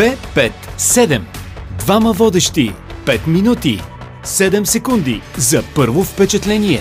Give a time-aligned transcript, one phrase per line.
[0.00, 1.20] 2, 5, 7.
[1.78, 2.72] Двама водещи.
[3.04, 3.82] 5 минути.
[4.24, 6.80] 7 секунди за първо впечатление.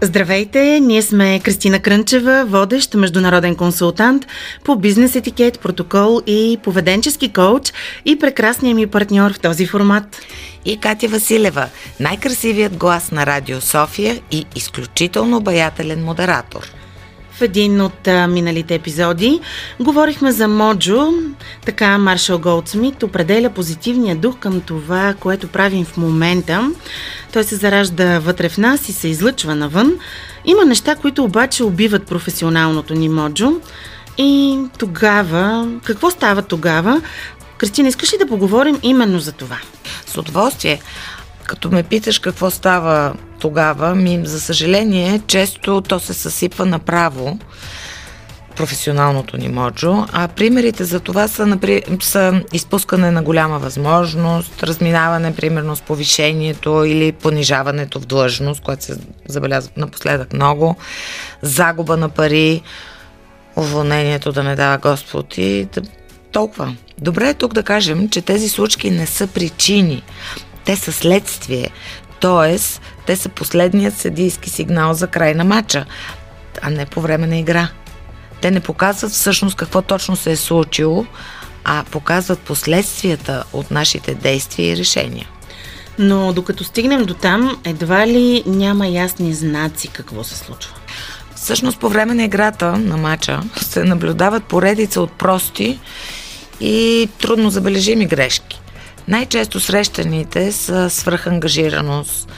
[0.00, 4.26] Здравейте, ние сме Кристина Крънчева, водещ международен консултант
[4.64, 7.72] по бизнес етикет, протокол и поведенчески коуч
[8.04, 10.20] и прекрасният ми партньор в този формат.
[10.64, 11.68] И Катя Василева,
[12.00, 16.75] най-красивият глас на Радио София и изключително обаятелен модератор.
[17.36, 19.40] В един от а, миналите епизоди
[19.80, 21.08] говорихме за Моджо,
[21.64, 26.70] така Маршал Голдсмит определя позитивния дух към това, което правим в момента.
[27.32, 29.92] Той се заражда вътре в нас и се излъчва навън.
[30.44, 33.52] Има неща, които обаче убиват професионалното ни Моджо.
[34.18, 37.02] И тогава, какво става тогава?
[37.58, 39.58] Кристина, искаш ли да поговорим именно за това?
[40.06, 40.80] С удоволствие.
[41.44, 47.38] Като ме питаш какво става тогава, ми, за съжаление, често то се съсипва направо
[48.56, 51.82] професионалното ни моджо, а примерите за това са, напри...
[52.00, 58.96] са изпускане на голяма възможност, разминаване примерно с повишението или понижаването в длъжност, което се
[59.28, 60.76] забелязва напоследък много,
[61.42, 62.62] загуба на пари,
[63.56, 65.82] уволнението да не дава Господ и да...
[66.32, 66.76] толкова.
[66.98, 70.02] Добре е тук да кажем, че тези случки не са причини,
[70.64, 71.70] те са следствие.
[72.20, 75.84] Тоест, те са последният съдийски сигнал за край на матча,
[76.62, 77.68] а не по време на игра.
[78.40, 81.06] Те не показват всъщност какво точно се е случило,
[81.64, 85.28] а показват последствията от нашите действия и решения.
[85.98, 90.74] Но докато стигнем до там, едва ли няма ясни знаци какво се случва.
[91.34, 95.80] Всъщност по време на играта на матча се наблюдават поредица от прости
[96.60, 98.60] и трудно забележими грешки.
[99.08, 102.28] Най-често срещаните са свръхангажираност,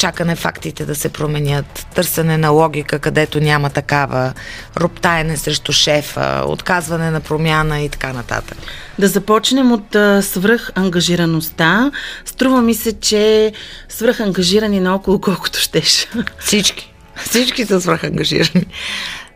[0.00, 4.32] чакане фактите да се променят, търсене на логика, където няма такава,
[4.76, 8.58] роптаене срещу шефа, отказване на промяна и така нататък.
[8.98, 11.90] Да започнем от свръхангажираността.
[12.24, 13.52] Струва ми се, че
[13.88, 16.08] свръхангажирани наоколо колкото щеш.
[16.38, 16.92] Всички.
[17.16, 18.66] Всички са свръхангажирани.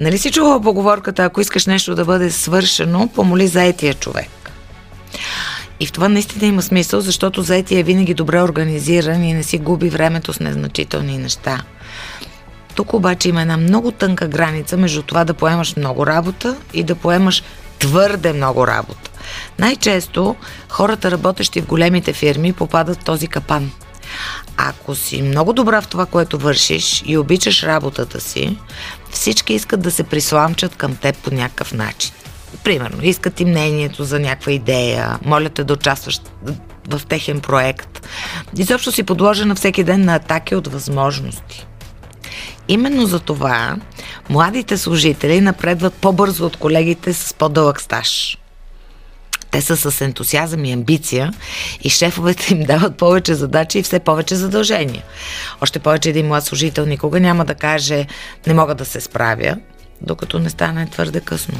[0.00, 4.28] Нали си чувала поговорката, ако искаш нещо да бъде свършено, помоли заетия човек.
[5.80, 9.58] И в това наистина има смисъл, защото заетия е винаги добре организиран и не си
[9.58, 11.62] губи времето с незначителни неща.
[12.74, 16.94] Тук обаче има една много тънка граница между това да поемаш много работа и да
[16.94, 17.42] поемаш
[17.78, 19.10] твърде много работа.
[19.58, 20.36] Най-често
[20.68, 23.70] хората, работещи в големите фирми, попадат в този капан.
[24.56, 28.58] Ако си много добра в това, което вършиш и обичаш работата си,
[29.10, 32.12] всички искат да се присламчат към теб по някакъв начин.
[32.64, 36.20] Примерно, искат ти мнението за някаква идея, моля те да участваш
[36.88, 38.06] в техен проект.
[38.58, 41.66] Изобщо си подложена всеки ден на атаки от възможности.
[42.68, 43.76] Именно за това
[44.30, 48.38] младите служители напредват по-бързо от колегите с по-дълъг стаж.
[49.50, 51.32] Те са с ентусиазъм и амбиция
[51.80, 55.04] и шефовете им дават повече задачи и все повече задължения.
[55.60, 58.06] Още повече един млад служител никога няма да каже
[58.46, 59.56] не мога да се справя,
[60.00, 61.58] докато не стане твърде късно.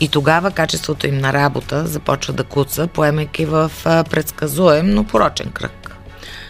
[0.00, 5.96] И тогава качеството им на работа започва да куца, поемайки в предсказуем, но порочен кръг.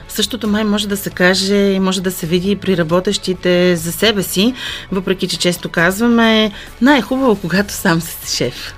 [0.08, 3.92] Същото май може да се каже и може да се види и при работещите за
[3.92, 4.54] себе си,
[4.92, 8.74] въпреки че често казваме най-хубаво, когато сам си шеф.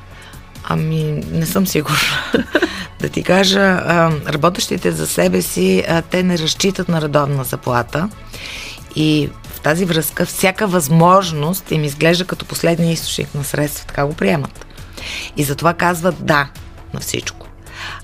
[0.64, 1.98] Ами, не съм сигурна.
[3.00, 3.80] да ти кажа,
[4.28, 8.08] работещите за себе си, те не разчитат на редовна заплата
[8.96, 9.30] и
[9.64, 13.86] тази връзка всяка възможност им изглежда като последния източник на средства.
[13.86, 14.66] Така го приемат.
[15.36, 16.48] И затова казват да
[16.94, 17.46] на всичко.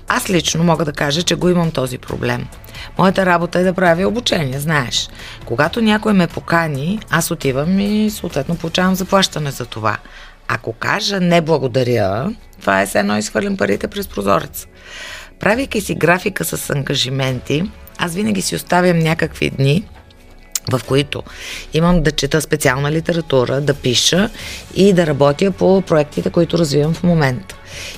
[0.07, 2.47] Аз лично мога да кажа, че го имам този проблем.
[2.97, 5.09] Моята работа е да правя обучение, знаеш.
[5.45, 9.97] Когато някой ме покани, аз отивам и съответно получавам заплащане за това.
[10.47, 14.67] Ако кажа не благодаря, това е все едно изхвърлям парите през прозореца.
[15.39, 19.85] Правейки си графика с ангажименти, аз винаги си оставям някакви дни,
[20.71, 21.23] в които
[21.73, 24.29] имам да чета специална литература, да пиша
[24.75, 27.55] и да работя по проектите, които развивам в момента.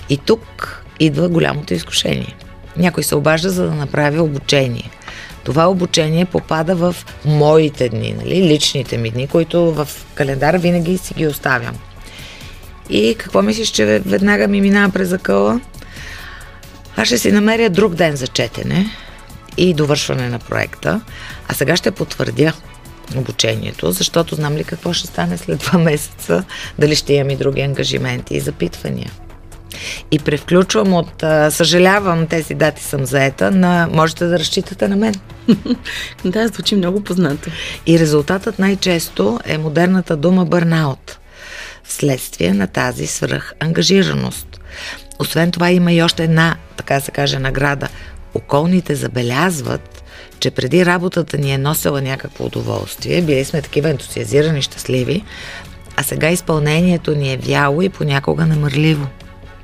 [0.10, 2.36] И тук идва голямото изкушение.
[2.78, 4.90] Някой се обажда за да направи обучение.
[5.44, 6.96] Това обучение попада в
[7.26, 11.76] моите дни, нали, личните ми дни, които в календара винаги си ги оставям.
[12.90, 15.60] И какво мислиш, че веднага ми минава през закъла?
[16.98, 18.86] Аз ще си намеря друг ден за четене,
[19.58, 21.02] и довършване на проекта.
[21.48, 22.54] А сега ще потвърдя
[23.16, 26.44] обучението, защото знам ли какво ще стане след два месеца,
[26.80, 29.12] дали ще имам и други ангажименти и запитвания.
[30.12, 35.16] И превключвам от съжалявам, тези дати съм заета, на можете да разчитате на мен.
[36.26, 37.50] да, звучи много познато.
[37.86, 41.20] И резултатът най-често е модерната дума бърнаут,
[41.84, 44.60] вследствие на тази свръх ангажираност.
[45.20, 47.88] Освен това има и още една, така се каже, награда.
[48.34, 50.04] Околните забелязват,
[50.40, 55.24] че преди работата ни е носила някакво удоволствие, били сме такива ентусиазирани, щастливи,
[55.98, 59.08] а сега изпълнението ни е вяло и понякога намърливо.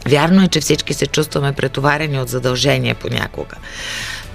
[0.07, 3.55] Вярно е, че всички се чувстваме претоварени от задължения понякога.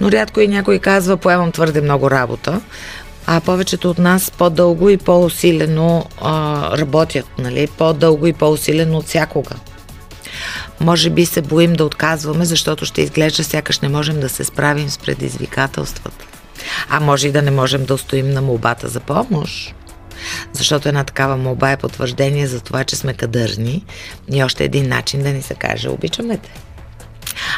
[0.01, 2.61] Но рядко и някой казва, поемам твърде много работа,
[3.27, 7.67] а повечето от нас по-дълго и по-усилено а, работят, нали?
[7.77, 9.55] по-дълго и по-усилено от всякога.
[10.79, 14.89] Може би се боим да отказваме, защото ще изглежда сякаш не можем да се справим
[14.89, 16.25] с предизвикателствата.
[16.89, 19.75] А може и да не можем да устоим на молбата за помощ.
[20.53, 23.85] Защото една такава молба е потвърждение за това, че сме кадърни
[24.31, 26.49] и още един начин да ни се каже обичаме те.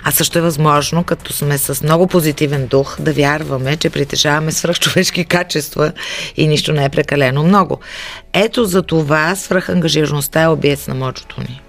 [0.04, 5.26] А също е възможно, като сме с много позитивен дух, да вярваме, че притежаваме свръхчовешки
[5.26, 5.92] качества
[6.38, 7.80] и нищо не е прекалено много.
[8.34, 11.62] Ето за това свръхангажираността е обиец на мочото ни.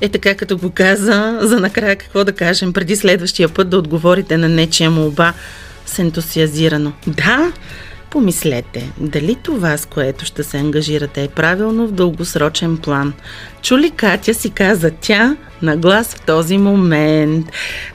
[0.00, 4.36] Е така, като го каза, за накрая какво да кажем, преди следващия път да отговорите
[4.36, 5.34] на нечия молба
[5.86, 6.92] с ентусиазирано.
[7.06, 7.52] Да,
[8.10, 13.12] Помислете, дали това, с което ще се ангажирате, е правилно в дългосрочен план.
[13.62, 17.46] Чули Катя си каза тя на глас в този момент.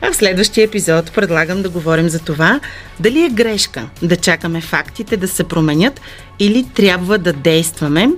[0.02, 2.60] А в следващия епизод предлагам да говорим за това,
[3.00, 6.02] дали е грешка да чакаме фактите да се променят
[6.40, 8.10] или трябва да действаме.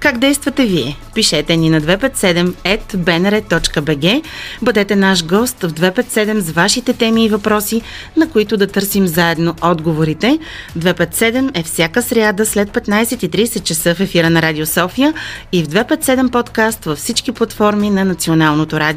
[0.00, 0.96] Как действате вие?
[1.14, 4.22] Пишете ни на 257.bnr.bg
[4.62, 7.82] Бъдете наш гост в 257 с вашите теми и въпроси,
[8.16, 10.38] на които да търсим заедно отговорите.
[10.78, 15.14] 257 е всяка сряда след 15.30 часа в ефира на Радио София
[15.52, 18.91] и в 257 подкаст във всички платформи на Националното радио.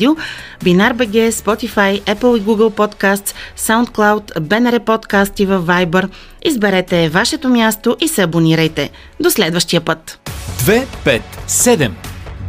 [0.64, 6.10] Бинар БГ, Spotify, Apple и Google Podcasts, SoundCloud, BNR подкасти в Viber.
[6.46, 8.90] Изберете вашето място и се абонирайте.
[9.20, 10.20] До следващия път!
[10.60, 11.92] 2, 5, 7.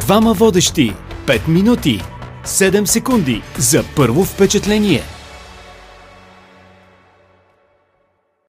[0.00, 0.94] Двама водещи.
[1.26, 2.02] 5 минути.
[2.44, 5.02] 7 секунди за първо впечатление.